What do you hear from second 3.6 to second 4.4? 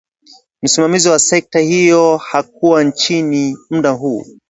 mda huo